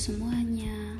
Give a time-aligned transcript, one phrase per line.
[0.00, 0.96] semuanya.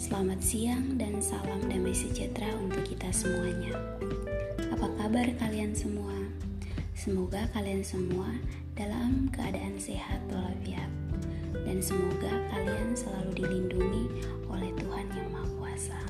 [0.00, 3.76] Selamat siang dan salam damai sejahtera untuk kita semuanya.
[4.72, 6.16] Apa kabar kalian semua?
[6.96, 8.32] Semoga kalian semua
[8.72, 10.88] dalam keadaan sehat walafiat
[11.68, 14.04] dan semoga kalian selalu dilindungi
[14.48, 16.00] oleh Tuhan Yang Maha Kuasa.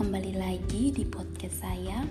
[0.00, 2.08] Kembali lagi di podcast saya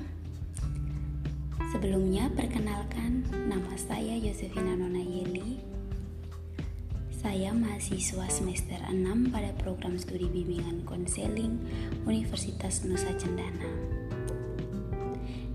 [1.73, 5.73] Sebelumnya, perkenalkan nama saya Yosefina Nonayeli.
[7.23, 11.55] Saya mahasiswa semester 6 pada program studi bimbingan konseling
[12.04, 13.64] Universitas Nusa Cendana.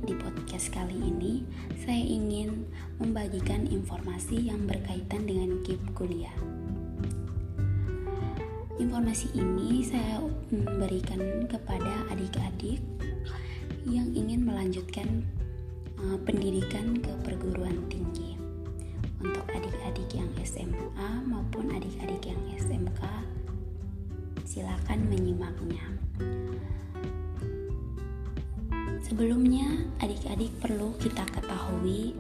[0.01, 1.45] Di podcast kali ini,
[1.85, 2.65] saya ingin
[2.97, 6.33] membagikan informasi yang berkaitan dengan KIP kuliah.
[8.81, 11.21] Informasi ini saya memberikan
[11.53, 12.81] kepada adik-adik
[13.85, 15.21] yang ingin melanjutkan
[16.01, 18.41] uh, pendidikan ke perguruan tinggi
[19.21, 19.68] untuk yang
[20.49, 23.05] SMA maupun adik-adik yang SMK
[24.49, 25.85] silakan menyimaknya.
[29.05, 29.69] Sebelumnya
[30.01, 32.17] adik-adik perlu kita ketahui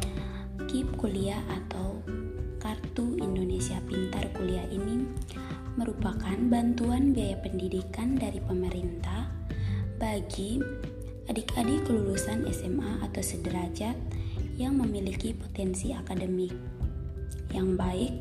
[0.68, 2.04] KIP kuliah atau
[2.60, 5.08] Kartu Indonesia Pintar Kuliah ini
[5.80, 9.32] merupakan bantuan biaya pendidikan dari pemerintah
[9.96, 10.60] bagi
[11.32, 13.96] adik-adik lulusan SMA atau sederajat
[14.60, 16.77] yang memiliki potensi akademik
[17.54, 18.12] yang baik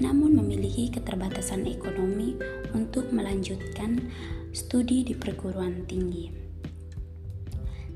[0.00, 2.34] namun memiliki keterbatasan ekonomi
[2.72, 4.08] untuk melanjutkan
[4.50, 6.32] studi di perguruan tinggi.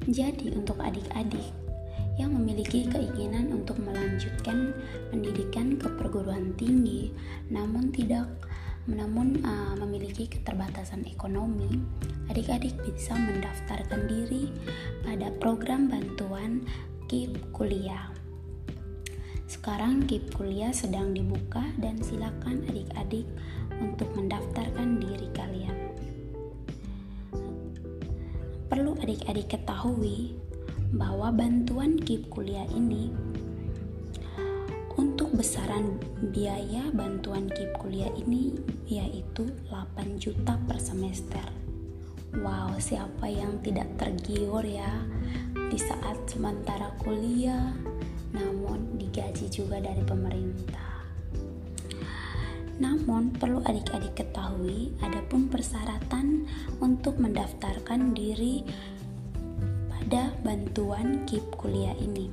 [0.06, 1.50] Jadi, untuk adik-adik
[2.16, 4.72] yang memiliki keinginan untuk melanjutkan
[5.12, 7.12] pendidikan ke perguruan tinggi
[7.52, 8.24] namun tidak
[8.86, 11.82] namun uh, memiliki keterbatasan ekonomi,
[12.30, 14.46] adik-adik bisa mendaftarkan diri
[15.02, 16.62] pada program bantuan
[17.10, 18.14] KIP kuliah.
[19.46, 23.30] Sekarang KIP kuliah sedang dibuka dan silakan adik-adik
[23.78, 25.78] untuk mendaftarkan diri kalian.
[28.66, 30.34] Perlu adik-adik ketahui
[30.90, 33.14] bahwa bantuan KIP kuliah ini
[34.98, 36.02] untuk besaran
[36.34, 38.58] biaya bantuan KIP kuliah ini
[38.90, 41.46] yaitu 8 juta per semester.
[42.42, 45.06] Wow, siapa yang tidak tergiur ya
[45.70, 47.70] di saat sementara kuliah
[48.34, 49.05] namun digaji
[49.56, 51.00] juga dari pemerintah.
[52.76, 56.44] Namun perlu adik-adik ketahui adapun persyaratan
[56.84, 58.60] untuk mendaftarkan diri
[59.88, 62.28] pada bantuan KIP kuliah ini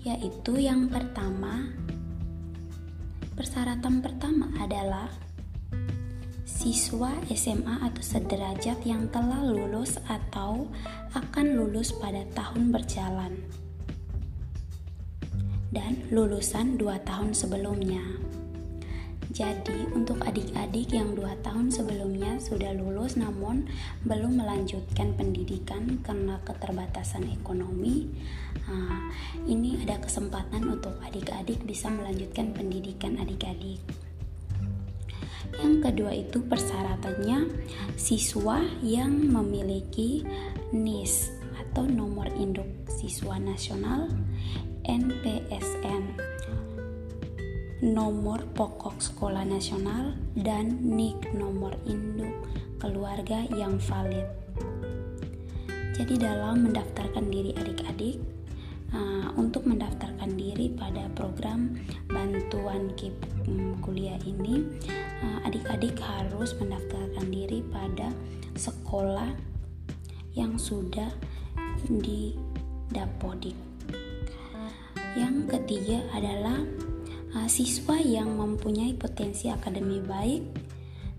[0.00, 1.68] yaitu yang pertama
[3.36, 5.12] persyaratan pertama adalah
[6.48, 10.68] siswa SMA atau sederajat yang telah lulus atau
[11.12, 13.44] akan lulus pada tahun berjalan
[15.70, 18.02] dan lulusan 2 tahun sebelumnya.
[19.30, 23.62] Jadi, untuk adik-adik yang dua tahun sebelumnya sudah lulus namun
[24.02, 28.10] belum melanjutkan pendidikan karena keterbatasan ekonomi,
[28.66, 29.06] nah,
[29.46, 33.78] ini ada kesempatan untuk adik-adik bisa melanjutkan pendidikan adik-adik.
[35.62, 37.38] Yang kedua itu persyaratannya
[37.94, 40.26] siswa yang memiliki
[40.74, 44.10] NIS atau nomor induk siswa nasional
[44.84, 46.30] NPSN
[47.80, 52.32] nomor pokok sekolah nasional, dan NIK nomor induk
[52.76, 54.28] keluarga yang valid.
[55.96, 58.20] Jadi dalam mendaftarkan diri adik-adik,
[58.92, 61.76] uh, untuk mendaftarkan diri pada program
[62.08, 63.16] bantuan KIP
[63.48, 64.64] um, kuliah ini,
[65.24, 68.12] uh, adik-adik harus mendaftarkan diri pada
[68.60, 69.32] sekolah
[70.36, 71.08] yang sudah
[71.88, 72.36] di
[72.90, 73.69] Dapodik.
[75.18, 76.62] Yang ketiga adalah
[77.34, 80.70] uh, siswa yang mempunyai potensi akademi baik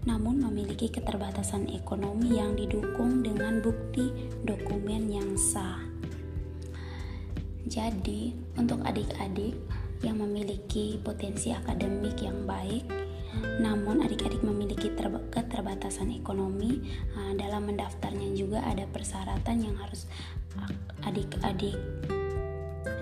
[0.02, 4.10] namun memiliki keterbatasan ekonomi yang didukung dengan bukti
[4.42, 5.78] dokumen yang sah.
[7.70, 9.54] Jadi, untuk adik-adik
[10.02, 12.90] yang memiliki potensi akademik yang baik,
[13.62, 14.90] namun adik-adik memiliki
[15.30, 16.82] keterbatasan ekonomi,
[17.14, 20.10] uh, dalam mendaftarnya juga ada persyaratan yang harus
[21.06, 21.78] adik-adik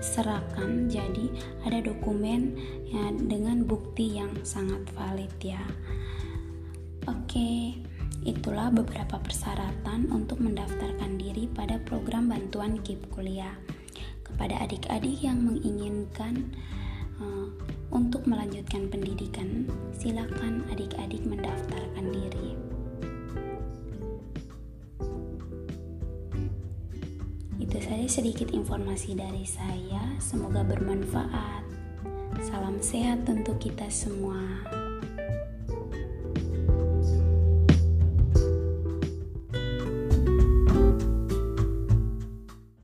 [0.00, 1.28] serahkan jadi
[1.68, 2.56] ada dokumen
[2.88, 5.60] ya dengan bukti yang sangat valid ya.
[7.08, 7.76] Oke
[8.24, 13.56] itulah beberapa persyaratan untuk mendaftarkan diri pada program bantuan KIP kuliah.
[14.24, 16.48] Kepada adik-adik yang menginginkan
[17.20, 17.48] uh,
[17.92, 22.69] untuk melanjutkan pendidikan silakan adik-adik mendaftarkan diri
[27.60, 30.00] Itu saja sedikit informasi dari saya.
[30.16, 31.62] Semoga bermanfaat.
[32.40, 34.40] Salam sehat untuk kita semua.